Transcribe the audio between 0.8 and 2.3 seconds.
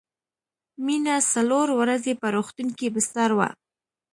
مينه څلور ورځې په